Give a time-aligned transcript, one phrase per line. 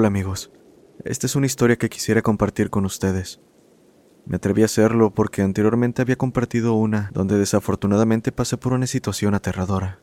[0.00, 0.52] Hola amigos,
[1.04, 3.40] esta es una historia que quisiera compartir con ustedes.
[4.26, 9.34] Me atreví a hacerlo porque anteriormente había compartido una donde desafortunadamente pasé por una situación
[9.34, 10.00] aterradora.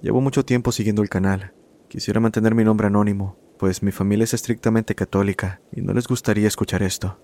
[0.00, 1.52] Llevo mucho tiempo siguiendo el canal.
[1.90, 6.48] Quisiera mantener mi nombre anónimo, pues mi familia es estrictamente católica y no les gustaría
[6.48, 7.20] escuchar esto.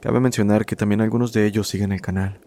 [0.00, 2.40] Cabe mencionar que también algunos de ellos siguen el canal.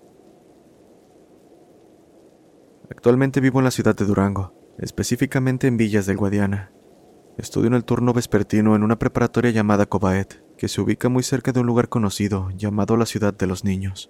[2.92, 6.74] Actualmente vivo en la ciudad de Durango, específicamente en Villas del Guadiana,
[7.38, 11.52] Estudio en el turno vespertino en una preparatoria llamada Cobaet, que se ubica muy cerca
[11.52, 14.10] de un lugar conocido llamado la Ciudad de los Niños.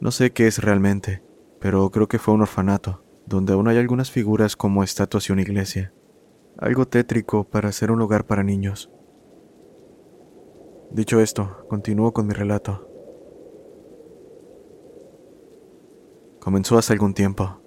[0.00, 1.22] No sé qué es realmente,
[1.60, 5.42] pero creo que fue un orfanato, donde aún hay algunas figuras como estatuas y una
[5.42, 5.92] iglesia.
[6.56, 8.90] Algo tétrico para ser un lugar para niños.
[10.90, 12.88] Dicho esto, continúo con mi relato.
[16.40, 17.60] Comenzó hace algún tiempo.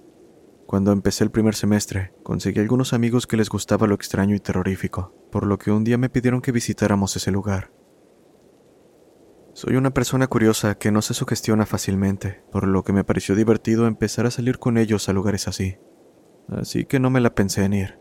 [0.71, 5.13] Cuando empecé el primer semestre, conseguí algunos amigos que les gustaba lo extraño y terrorífico,
[5.29, 7.73] por lo que un día me pidieron que visitáramos ese lugar.
[9.51, 13.85] Soy una persona curiosa que no se sugestiona fácilmente, por lo que me pareció divertido
[13.85, 15.77] empezar a salir con ellos a lugares así.
[16.47, 17.99] Así que no me la pensé en ir.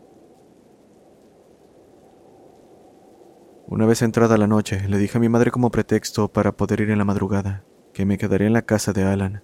[3.67, 6.91] Una vez entrada la noche, le dije a mi madre como pretexto para poder ir
[6.91, 9.43] en la madrugada, que me quedaría en la casa de Alan,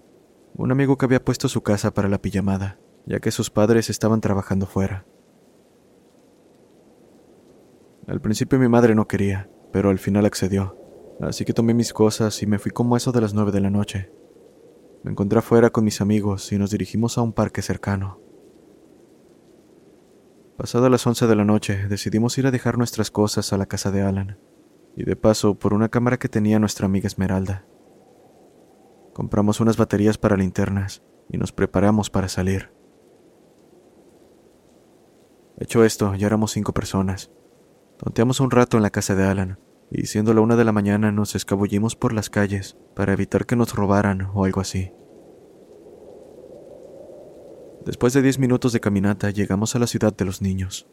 [0.53, 4.21] un amigo que había puesto su casa para la pijamada ya que sus padres estaban
[4.21, 5.05] trabajando fuera.
[8.05, 10.77] Al principio mi madre no quería, pero al final accedió,
[11.21, 13.69] así que tomé mis cosas y me fui como eso de las nueve de la
[13.69, 14.11] noche.
[15.03, 18.19] Me encontré afuera con mis amigos y nos dirigimos a un parque cercano.
[20.57, 23.91] Pasadas las once de la noche, decidimos ir a dejar nuestras cosas a la casa
[23.91, 24.39] de Alan,
[24.95, 27.65] y de paso por una cámara que tenía nuestra amiga Esmeralda.
[29.13, 32.76] Compramos unas baterías para linternas y nos preparamos para salir.
[35.59, 37.31] Hecho esto, ya éramos cinco personas.
[37.97, 39.59] Tonteamos un rato en la casa de Alan,
[39.89, 43.55] y siendo la una de la mañana nos escabullimos por las calles para evitar que
[43.55, 44.91] nos robaran o algo así.
[47.85, 50.87] Después de diez minutos de caminata llegamos a la ciudad de los niños.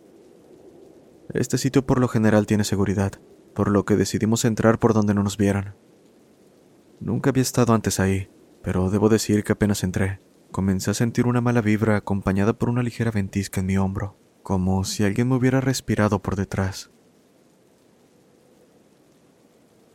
[1.34, 3.12] Este sitio por lo general tiene seguridad,
[3.54, 5.76] por lo que decidimos entrar por donde no nos vieran.
[7.00, 8.30] Nunca había estado antes ahí,
[8.62, 10.20] pero debo decir que apenas entré,
[10.52, 14.84] comencé a sentir una mala vibra acompañada por una ligera ventisca en mi hombro como
[14.84, 16.90] si alguien me hubiera respirado por detrás.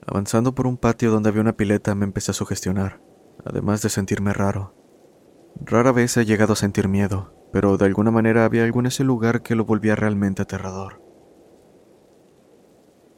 [0.05, 2.99] Avanzando por un patio donde había una pileta me empecé a sugestionar,
[3.45, 4.73] además de sentirme raro.
[5.61, 9.03] Rara vez he llegado a sentir miedo, pero de alguna manera había algo en ese
[9.03, 10.99] lugar que lo volvía realmente aterrador.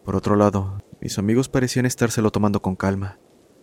[0.03, 3.19] Por otro lado, mis amigos parecían estárselo tomando con calma.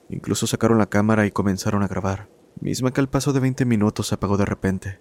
[0.08, 2.30] Incluso sacaron la cámara y comenzaron a grabar,
[2.60, 5.00] misma que al paso de 20 minutos se apagó de repente.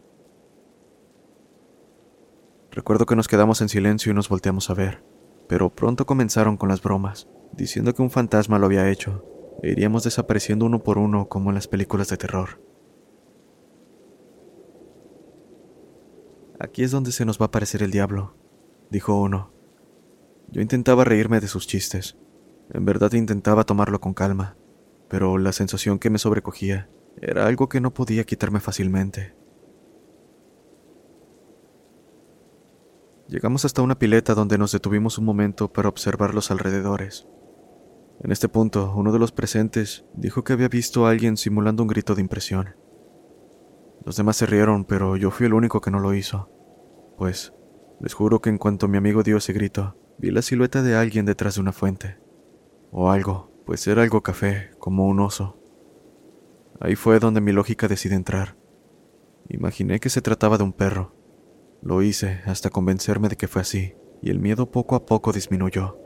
[2.78, 5.04] Recuerdo que nos quedamos en silencio y nos volteamos a ver,
[5.50, 9.26] pero pronto comenzaron con las bromas, diciendo que un fantasma lo había hecho,
[9.64, 12.62] e iríamos desapareciendo uno por uno como en las películas de terror.
[16.60, 18.36] Aquí es donde se nos va a aparecer el diablo,
[18.92, 19.52] dijo uno.
[20.52, 22.16] Yo intentaba reírme de sus chistes.
[22.72, 24.56] En verdad intentaba tomarlo con calma,
[25.08, 29.34] pero la sensación que me sobrecogía era algo que no podía quitarme fácilmente.
[33.28, 37.28] Llegamos hasta una pileta donde nos detuvimos un momento para observar los alrededores.
[38.24, 41.90] En este punto, uno de los presentes dijo que había visto a alguien simulando un
[41.90, 42.78] grito de impresión.
[44.06, 46.50] Los demás se rieron, pero yo fui el único que no lo hizo.
[47.18, 47.54] Pues,
[48.00, 51.26] les juro que en cuanto mi amigo dio ese grito, vi la silueta de alguien
[51.26, 52.18] detrás de una fuente.
[52.92, 55.60] O algo, pues era algo café, como un oso.
[56.80, 58.56] Ahí fue donde mi lógica decide entrar.
[59.50, 61.17] Imaginé que se trataba de un perro,
[61.82, 65.98] lo hice hasta convencerme de que fue así, y el miedo poco a poco disminuyó.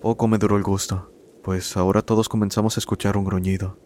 [0.00, 1.12] Poco me duró el gusto,
[1.42, 3.78] pues ahora todos comenzamos a escuchar un gruñido.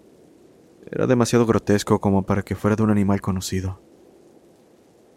[0.90, 3.82] Era demasiado grotesco como para que fuera de un animal conocido.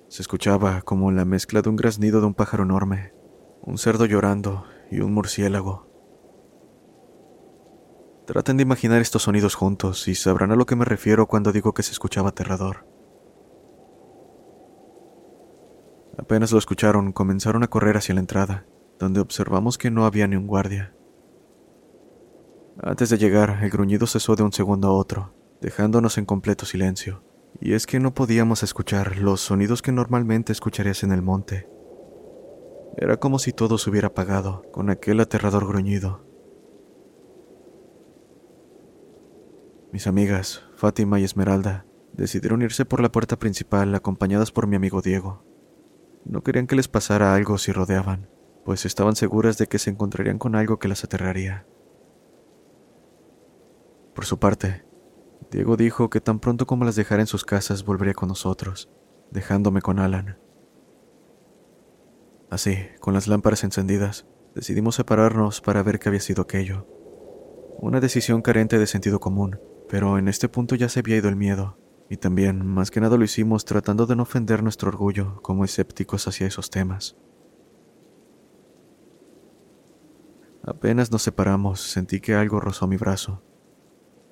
[0.10, 3.14] Se escuchaba como la mezcla de un graznido de un pájaro enorme,
[3.62, 5.88] un cerdo llorando y un murciélago.
[8.28, 11.74] Traten de imaginar estos sonidos juntos y sabrán a lo que me refiero cuando digo
[11.74, 12.91] que se escuchaba aterrador.
[16.22, 18.68] Apenas lo escucharon, comenzaron a correr hacia la entrada,
[19.00, 20.94] donde observamos que no había ni un guardia.
[22.80, 27.24] Antes de llegar, el gruñido cesó de un segundo a otro, dejándonos en completo silencio.
[27.60, 31.68] Y es que no podíamos escuchar los sonidos que normalmente escucharías en el monte.
[32.98, 36.24] Era como si todo se hubiera apagado con aquel aterrador gruñido.
[39.92, 45.02] Mis amigas, Fátima y Esmeralda, decidieron irse por la puerta principal acompañadas por mi amigo
[45.02, 45.51] Diego.
[46.26, 48.30] No querían que les pasara algo si rodeaban,
[48.64, 51.66] pues estaban seguras de que se encontrarían con algo que las aterraría.
[54.14, 54.86] Por su parte,
[55.50, 58.90] Diego dijo que tan pronto como las dejara en sus casas volvería con nosotros,
[59.32, 60.38] dejándome con Alan.
[62.50, 66.86] Así, con las lámparas encendidas, decidimos separarnos para ver qué había sido aquello.
[67.80, 69.60] Una decisión carente de sentido común,
[69.90, 71.78] pero en este punto ya se había ido el miedo,
[72.12, 76.28] y también, más que nada lo hicimos tratando de no ofender nuestro orgullo como escépticos
[76.28, 77.16] hacia esos temas.
[80.62, 83.42] Apenas nos separamos, sentí que algo rozó mi brazo.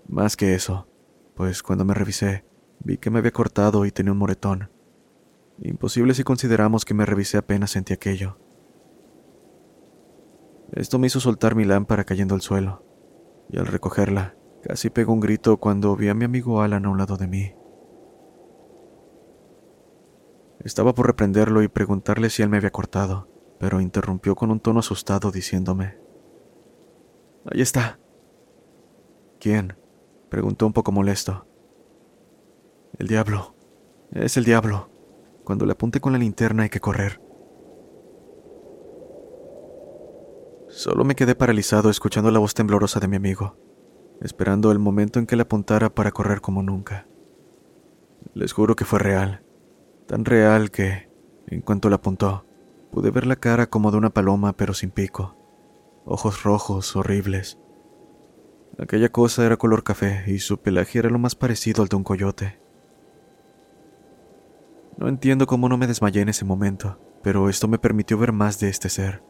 [0.09, 0.89] Más que eso,
[1.35, 2.43] pues cuando me revisé,
[2.81, 4.69] vi que me había cortado y tenía un moretón.
[5.59, 8.39] Imposible si consideramos que me revisé apenas sentí aquello.
[10.73, 12.83] Esto me hizo soltar mi lámpara cayendo al suelo,
[13.49, 16.97] y al recogerla, casi pegó un grito cuando vi a mi amigo Alan a un
[16.97, 17.53] lado de mí.
[20.63, 23.29] Estaba por reprenderlo y preguntarle si él me había cortado,
[23.59, 25.97] pero interrumpió con un tono asustado diciéndome,
[27.45, 27.99] Ahí está.
[29.39, 29.77] ¿Quién?
[30.29, 31.47] preguntó un poco molesto.
[32.97, 33.55] El diablo.
[34.11, 34.89] Es el diablo.
[35.45, 37.21] Cuando le apunte con la linterna hay que correr.
[40.67, 43.57] Solo me quedé paralizado escuchando la voz temblorosa de mi amigo,
[44.21, 47.07] esperando el momento en que le apuntara para correr como nunca.
[48.33, 49.41] Les juro que fue real
[50.09, 51.07] tan real que,
[51.45, 52.43] en cuanto la apuntó,
[52.91, 55.37] pude ver la cara como de una paloma pero sin pico,
[56.03, 57.59] ojos rojos, horribles.
[58.79, 62.03] Aquella cosa era color café y su pelaje era lo más parecido al de un
[62.03, 62.59] coyote.
[64.97, 68.59] No entiendo cómo no me desmayé en ese momento, pero esto me permitió ver más
[68.59, 69.21] de este ser.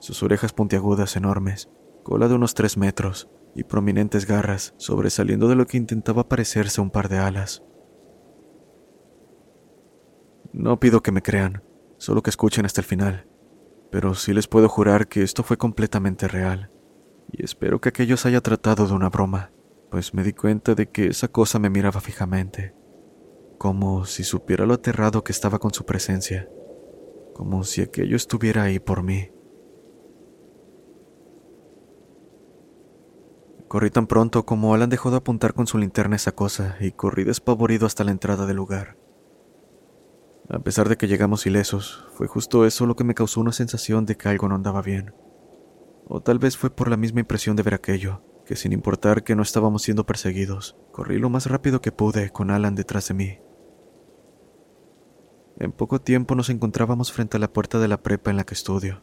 [0.00, 1.70] Sus orejas puntiagudas enormes,
[2.02, 6.90] cola de unos tres metros y prominentes garras sobresaliendo de lo que intentaba parecerse un
[6.90, 7.62] par de alas.
[10.58, 11.62] No pido que me crean,
[11.98, 13.28] solo que escuchen hasta el final,
[13.92, 16.72] pero sí les puedo jurar que esto fue completamente real,
[17.30, 19.52] y espero que aquello se haya tratado de una broma,
[19.88, 22.74] pues me di cuenta de que esa cosa me miraba fijamente,
[23.56, 26.48] como si supiera lo aterrado que estaba con su presencia,
[27.34, 29.30] como si aquello estuviera ahí por mí.
[33.68, 37.22] Corrí tan pronto como Alan dejó de apuntar con su linterna esa cosa y corrí
[37.22, 38.96] despavorido hasta la entrada del lugar.
[40.50, 44.06] A pesar de que llegamos ilesos, fue justo eso lo que me causó una sensación
[44.06, 45.12] de que algo no andaba bien.
[46.06, 49.36] O tal vez fue por la misma impresión de ver aquello, que sin importar que
[49.36, 53.38] no estábamos siendo perseguidos, corrí lo más rápido que pude con Alan detrás de mí.
[55.58, 58.54] En poco tiempo nos encontrábamos frente a la puerta de la prepa en la que
[58.54, 59.02] estudio.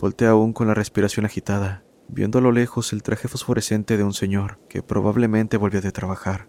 [0.00, 4.12] Volté aún con la respiración agitada, viendo a lo lejos el traje fosforescente de un
[4.12, 6.48] señor que probablemente volvió de trabajar.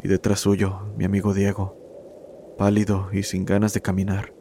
[0.00, 1.83] Y detrás suyo, mi amigo Diego,
[2.56, 4.34] pálido y sin ganas de caminar.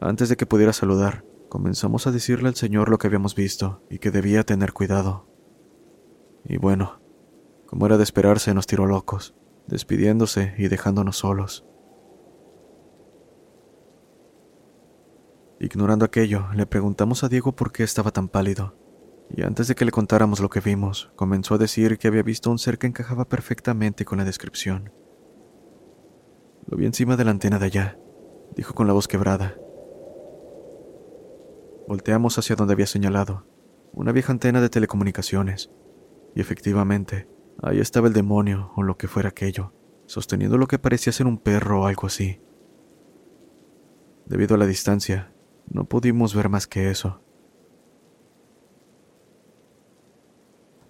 [0.00, 3.98] Antes de que pudiera saludar, comenzamos a decirle al señor lo que habíamos visto y
[3.98, 5.28] que debía tener cuidado.
[6.44, 7.00] Y bueno,
[7.66, 9.34] como era de esperarse, nos tiró locos,
[9.66, 11.64] despidiéndose y dejándonos solos.
[15.60, 18.74] Ignorando aquello, le preguntamos a Diego por qué estaba tan pálido,
[19.30, 22.50] y antes de que le contáramos lo que vimos, comenzó a decir que había visto
[22.50, 24.92] un ser que encajaba perfectamente con la descripción.
[26.66, 27.98] Lo vi encima de la antena de allá,
[28.56, 29.56] dijo con la voz quebrada.
[31.88, 33.46] Volteamos hacia donde había señalado,
[33.92, 35.70] una vieja antena de telecomunicaciones,
[36.34, 37.28] y efectivamente,
[37.62, 39.74] ahí estaba el demonio o lo que fuera aquello,
[40.06, 42.40] sosteniendo lo que parecía ser un perro o algo así.
[44.26, 45.32] Debido a la distancia,
[45.68, 47.20] no pudimos ver más que eso.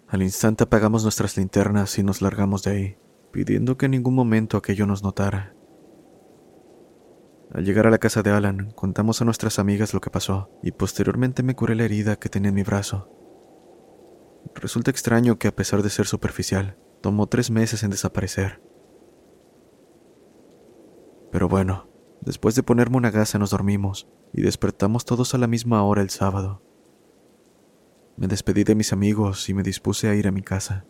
[0.08, 2.96] Al instante apagamos nuestras linternas y nos largamos de ahí,
[3.32, 5.54] pidiendo que en ningún momento aquello nos notara.
[7.54, 10.72] Al llegar a la casa de Alan, contamos a nuestras amigas lo que pasó y
[10.72, 13.10] posteriormente me curé la herida que tenía en mi brazo.
[14.54, 18.62] Resulta extraño que a pesar de ser superficial, tomó tres meses en desaparecer.
[21.30, 21.90] Pero bueno,
[22.22, 26.08] después de ponerme una gasa nos dormimos y despertamos todos a la misma hora el
[26.08, 26.62] sábado.
[28.16, 30.86] Me despedí de mis amigos y me dispuse a ir a mi casa.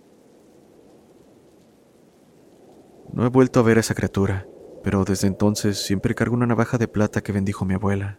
[3.13, 4.47] No he vuelto a ver a esa criatura,
[4.83, 8.19] pero desde entonces siempre cargo una navaja de plata que bendijo mi abuela,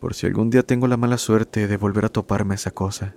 [0.00, 3.16] por si algún día tengo la mala suerte de volver a toparme esa cosa.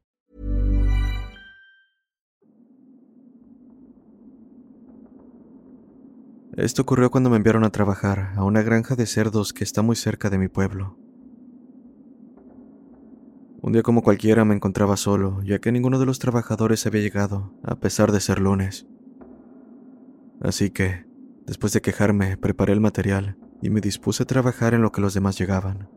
[6.61, 9.95] Esto ocurrió cuando me enviaron a trabajar a una granja de cerdos que está muy
[9.95, 10.95] cerca de mi pueblo.
[13.63, 17.51] Un día como cualquiera me encontraba solo, ya que ninguno de los trabajadores había llegado,
[17.63, 18.85] a pesar de ser lunes.
[20.39, 21.07] Así que,
[21.47, 25.15] después de quejarme, preparé el material y me dispuse a trabajar en lo que los
[25.15, 25.89] demás llegaban.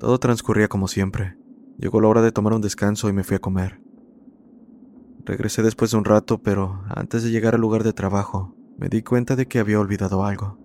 [0.00, 1.36] Todo transcurría como siempre.
[1.78, 3.81] Llegó la hora de tomar un descanso y me fui a comer.
[5.24, 9.02] Regresé después de un rato, pero antes de llegar al lugar de trabajo, me di
[9.02, 10.58] cuenta de que había olvidado algo.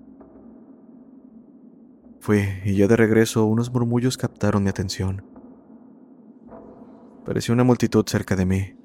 [2.19, 5.23] Fui, y ya de regreso unos murmullos captaron mi atención.
[7.23, 8.75] Parecía una multitud cerca de mí.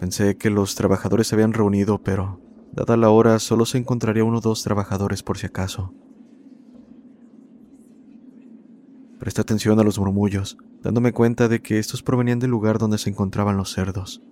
[0.00, 2.40] Pensé que los trabajadores se habían reunido, pero,
[2.72, 5.94] dada la hora, solo se encontraría uno o dos trabajadores por si acaso.
[9.20, 13.08] Presté atención a los murmullos, dándome cuenta de que estos provenían del lugar donde se
[13.08, 14.22] encontraban los cerdos.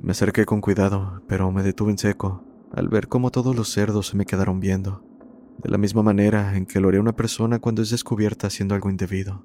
[0.00, 4.08] Me acerqué con cuidado, pero me detuve en seco al ver cómo todos los cerdos
[4.08, 5.04] se me quedaron viendo,
[5.62, 8.90] de la misma manera en que lo haría una persona cuando es descubierta haciendo algo
[8.90, 9.44] indebido.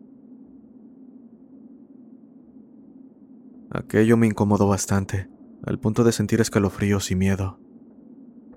[3.70, 5.30] Aquello me incomodó bastante,
[5.64, 7.60] al punto de sentir escalofríos y miedo.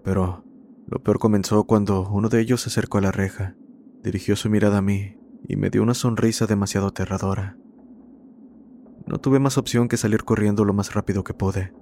[0.05, 0.45] Pero
[0.87, 3.57] lo peor comenzó cuando uno de ellos se acercó a la reja,
[4.03, 5.18] dirigió su mirada a mí
[5.49, 7.57] y me dio una sonrisa demasiado aterradora.
[9.07, 11.73] No tuve más opción que salir corriendo lo más rápido que pude.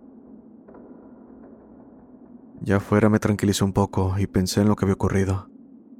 [2.62, 5.50] Ya afuera me tranquilizó un poco y pensé en lo que había ocurrido.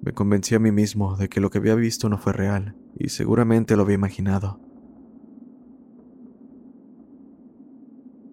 [0.00, 3.08] Me convencí a mí mismo de que lo que había visto no fue real y
[3.08, 4.60] seguramente lo había imaginado.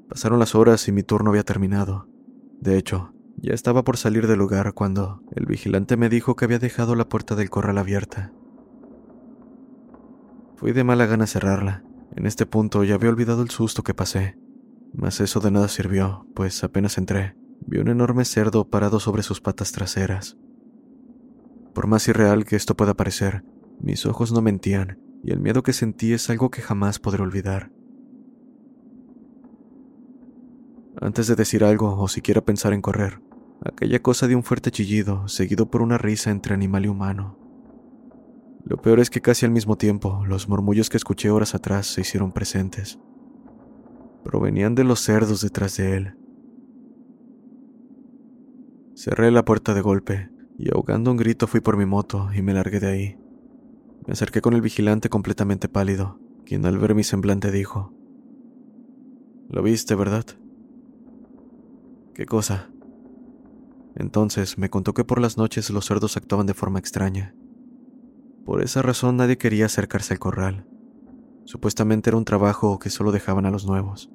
[0.07, 2.07] Pasaron las horas y mi turno había terminado.
[2.61, 6.59] De hecho, ya estaba por salir del lugar cuando el vigilante me dijo que había
[6.59, 8.31] dejado la puerta del corral abierta.
[10.55, 11.83] Fui de mala gana a cerrarla.
[12.15, 14.37] En este punto ya había olvidado el susto que pasé.
[14.93, 19.41] Mas eso de nada sirvió, pues apenas entré, vi un enorme cerdo parado sobre sus
[19.41, 20.37] patas traseras.
[21.73, 23.43] Por más irreal que esto pueda parecer,
[23.81, 27.71] mis ojos no mentían, y el miedo que sentí es algo que jamás podré olvidar.
[31.01, 33.19] Antes de decir algo o siquiera pensar en correr,
[33.65, 37.42] aquella cosa dio un fuerte chillido, seguido por una risa entre animal y humano.
[38.65, 42.01] Lo peor es que casi al mismo tiempo, los murmullos que escuché horas atrás se
[42.01, 42.97] hicieron presentes.
[44.23, 46.17] Provenían de los cerdos detrás de él.
[48.95, 52.53] Cerré la puerta de golpe y ahogando un grito fui por mi moto y me
[52.53, 53.17] largué de ahí.
[54.07, 57.93] Me acerqué con el vigilante completamente pálido, quien al ver mi semblante dijo,
[59.49, 60.25] Lo viste, ¿verdad?
[62.13, 62.69] ¿Qué cosa?
[63.95, 67.35] Entonces me contó que por las noches los cerdos actuaban de forma extraña.
[68.45, 70.67] Por esa razón nadie quería acercarse al corral.
[71.45, 74.09] Supuestamente era un trabajo que solo dejaban a los nuevos.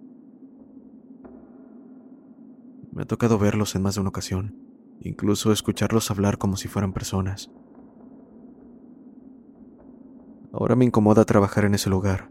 [2.92, 4.56] Me ha tocado verlos en más de una ocasión,
[5.00, 7.50] incluso escucharlos hablar como si fueran personas.
[10.52, 12.30] Ahora me incomoda trabajar en ese lugar,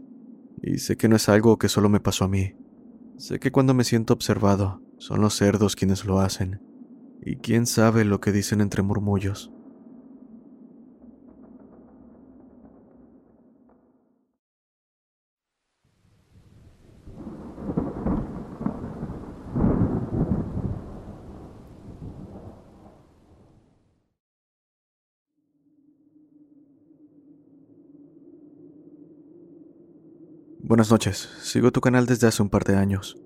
[0.60, 2.54] y sé que no es algo que solo me pasó a mí.
[3.16, 6.60] Sé que cuando me siento observado, son los cerdos quienes lo hacen,
[7.22, 9.52] y quién sabe lo que dicen entre murmullos.
[30.68, 33.16] Buenas noches, sigo tu canal desde hace un par de años.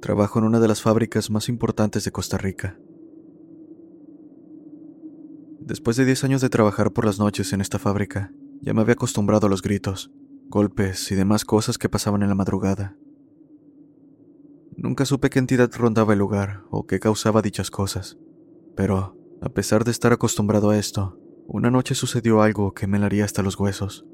[0.00, 2.78] Trabajo en una de las fábricas más importantes de Costa Rica.
[5.60, 8.32] Después de 10 años de trabajar por las noches en esta fábrica,
[8.62, 10.10] ya me había acostumbrado a los gritos,
[10.48, 12.96] golpes y demás cosas que pasaban en la madrugada.
[14.78, 18.16] Nunca supe qué entidad rondaba el lugar o qué causaba dichas cosas,
[18.74, 23.26] pero, a pesar de estar acostumbrado a esto, una noche sucedió algo que me haría
[23.26, 24.06] hasta los huesos.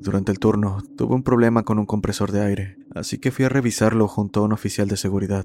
[0.00, 3.50] Durante el turno, tuve un problema con un compresor de aire, así que fui a
[3.50, 5.44] revisarlo junto a un oficial de seguridad.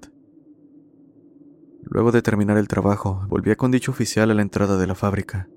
[1.83, 5.49] Luego de terminar el trabajo, volví con dicho oficial a la entrada de la fábrica.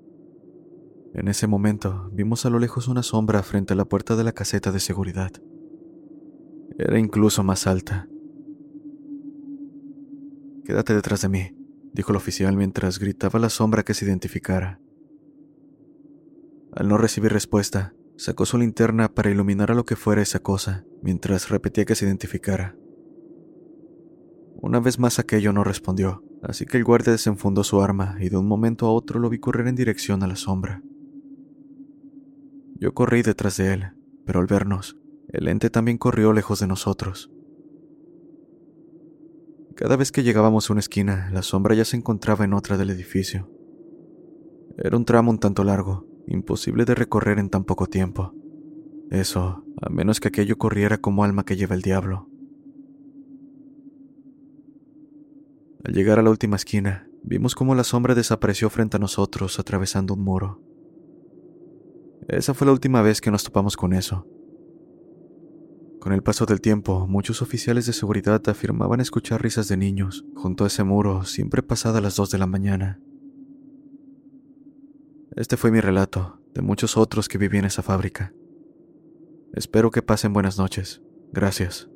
[1.13, 4.33] En ese momento, vimos a lo lejos una sombra frente a la puerta de la
[4.33, 5.31] caseta de seguridad.
[6.77, 8.07] Era incluso más alta.
[10.65, 11.55] Quédate detrás de mí,
[11.93, 14.81] dijo el oficial mientras gritaba a la sombra que se identificara.
[16.73, 20.83] Al no recibir respuesta, Sacó su linterna para iluminar a lo que fuera esa cosa,
[21.01, 22.75] mientras repetía que se identificara.
[24.55, 28.35] Una vez más aquello no respondió, así que el guardia desenfundó su arma y de
[28.35, 30.83] un momento a otro lo vi correr en dirección a la sombra.
[32.75, 33.85] Yo corrí detrás de él,
[34.25, 34.97] pero al vernos,
[35.29, 37.31] el ente también corrió lejos de nosotros.
[39.77, 42.89] Cada vez que llegábamos a una esquina, la sombra ya se encontraba en otra del
[42.89, 43.49] edificio.
[44.77, 48.33] Era un tramo un tanto largo, imposible de recorrer en tan poco tiempo.
[49.09, 52.29] Eso, a menos que aquello corriera como alma que lleva el diablo.
[55.83, 60.13] Al llegar a la última esquina, vimos cómo la sombra desapareció frente a nosotros atravesando
[60.13, 60.61] un muro.
[62.27, 64.27] Esa fue la última vez que nos topamos con eso.
[65.99, 70.63] Con el paso del tiempo, muchos oficiales de seguridad afirmaban escuchar risas de niños junto
[70.63, 73.01] a ese muro siempre pasada las dos de la mañana.
[75.35, 78.33] Este fue mi relato, de muchos otros que viví en esa fábrica.
[79.53, 81.01] Espero que pasen buenas noches.
[81.31, 81.89] Gracias.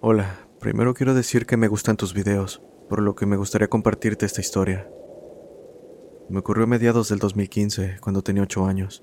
[0.00, 4.26] Hola, Primero quiero decir que me gustan tus videos, por lo que me gustaría compartirte
[4.26, 4.86] esta historia.
[6.28, 9.02] Me ocurrió a mediados del 2015, cuando tenía 8 años.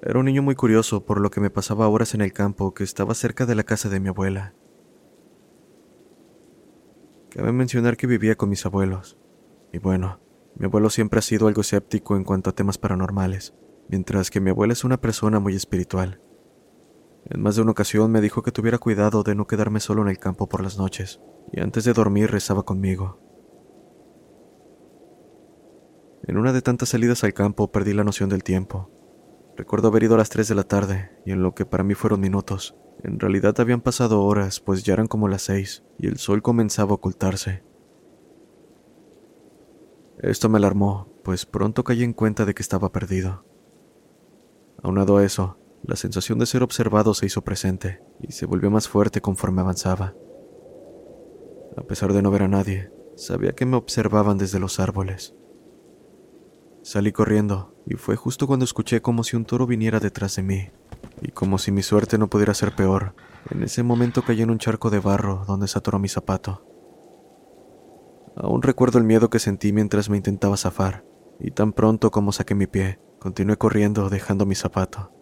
[0.00, 2.84] Era un niño muy curioso, por lo que me pasaba horas en el campo que
[2.84, 4.54] estaba cerca de la casa de mi abuela.
[7.30, 9.18] Cabe mencionar que vivía con mis abuelos.
[9.72, 10.20] Y bueno,
[10.54, 13.54] mi abuelo siempre ha sido algo escéptico en cuanto a temas paranormales,
[13.88, 16.20] mientras que mi abuela es una persona muy espiritual.
[17.26, 20.08] En más de una ocasión me dijo que tuviera cuidado de no quedarme solo en
[20.08, 21.20] el campo por las noches,
[21.52, 23.20] y antes de dormir rezaba conmigo.
[26.24, 28.90] En una de tantas salidas al campo perdí la noción del tiempo.
[29.56, 31.94] Recuerdo haber ido a las 3 de la tarde, y en lo que para mí
[31.94, 36.18] fueron minutos, en realidad habían pasado horas, pues ya eran como las seis, y el
[36.18, 37.62] sol comenzaba a ocultarse.
[40.18, 43.44] Esto me alarmó, pues pronto caí en cuenta de que estaba perdido.
[44.82, 48.88] Aunado a eso, la sensación de ser observado se hizo presente y se volvió más
[48.88, 50.14] fuerte conforme avanzaba.
[51.76, 55.34] A pesar de no ver a nadie, sabía que me observaban desde los árboles.
[56.82, 60.70] Salí corriendo y fue justo cuando escuché como si un toro viniera detrás de mí,
[61.22, 63.14] y como si mi suerte no pudiera ser peor,
[63.50, 66.66] en ese momento caí en un charco de barro donde se atoró mi zapato.
[68.36, 71.04] Aún recuerdo el miedo que sentí mientras me intentaba zafar,
[71.38, 75.12] y tan pronto como saqué mi pie, continué corriendo dejando mi zapato.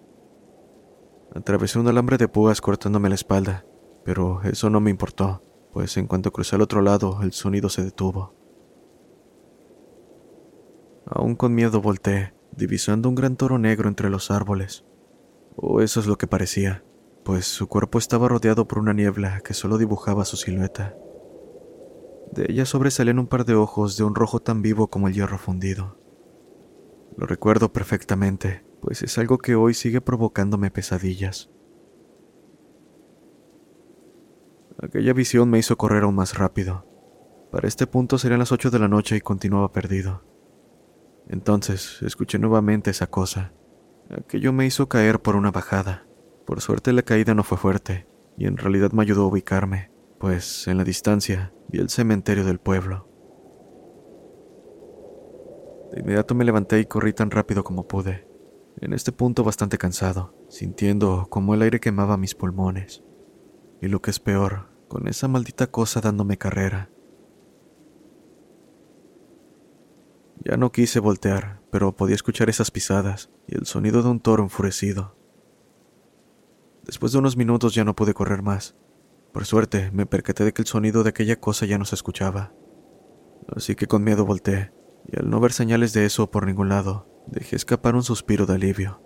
[1.34, 3.66] Atravesé un alambre de púas cortándome la espalda,
[4.04, 7.84] pero eso no me importó, pues en cuanto crucé al otro lado, el sonido se
[7.84, 8.34] detuvo.
[11.06, 14.84] Aún con miedo volteé, divisando un gran toro negro entre los árboles.
[15.56, 16.84] O eso es lo que parecía,
[17.24, 20.96] pues su cuerpo estaba rodeado por una niebla que solo dibujaba su silueta.
[22.32, 25.38] De ella sobresalían un par de ojos de un rojo tan vivo como el hierro
[25.38, 25.98] fundido.
[27.16, 31.50] Lo recuerdo perfectamente, pues es algo que hoy sigue provocándome pesadillas.
[34.80, 36.86] Aquella visión me hizo correr aún más rápido.
[37.50, 40.22] Para este punto serían las 8 de la noche y continuaba perdido.
[41.28, 43.52] Entonces escuché nuevamente esa cosa.
[44.10, 46.06] Aquello me hizo caer por una bajada.
[46.46, 50.68] Por suerte la caída no fue fuerte, y en realidad me ayudó a ubicarme, pues
[50.68, 53.08] en la distancia vi el cementerio del pueblo.
[55.92, 58.27] De inmediato me levanté y corrí tan rápido como pude,
[58.80, 63.02] en este punto bastante cansado, sintiendo como el aire quemaba mis pulmones.
[63.80, 66.90] Y lo que es peor, con esa maldita cosa dándome carrera.
[70.44, 74.42] Ya no quise voltear, pero podía escuchar esas pisadas y el sonido de un toro
[74.42, 75.16] enfurecido.
[76.84, 78.76] Después de unos minutos ya no pude correr más.
[79.32, 82.54] Por suerte, me percaté de que el sonido de aquella cosa ya no se escuchaba.
[83.54, 84.72] Así que con miedo volteé,
[85.06, 88.54] y al no ver señales de eso por ningún lado, dejé escapar un suspiro de
[88.54, 89.02] alivio.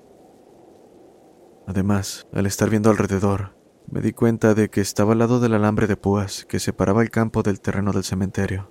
[1.66, 3.56] Además, al estar viendo alrededor,
[3.90, 7.10] me di cuenta de que estaba al lado del alambre de púas que separaba el
[7.10, 8.70] campo del terreno del cementerio.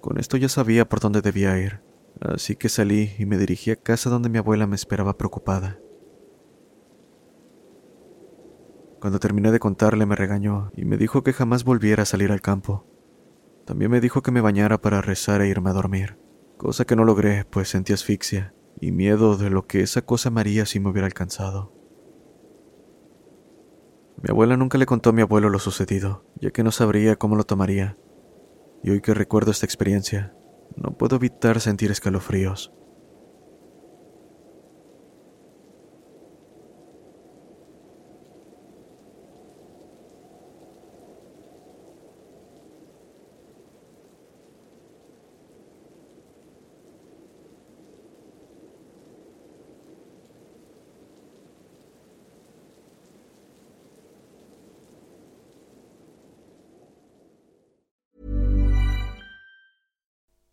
[0.00, 1.82] Con esto ya sabía por dónde debía ir,
[2.20, 5.78] así que salí y me dirigí a casa donde mi abuela me esperaba preocupada.
[9.00, 12.42] Cuando terminé de contarle me regañó y me dijo que jamás volviera a salir al
[12.42, 12.86] campo.
[13.64, 16.18] También me dijo que me bañara para rezar e irme a dormir,
[16.60, 20.42] cosa que no logré pues sentí asfixia y miedo de lo que esa cosa me
[20.42, 21.72] haría si me hubiera alcanzado.
[24.22, 27.34] Mi abuela nunca le contó a mi abuelo lo sucedido, ya que no sabría cómo
[27.34, 27.96] lo tomaría,
[28.82, 30.36] y hoy que recuerdo esta experiencia,
[30.76, 32.74] no puedo evitar sentir escalofríos.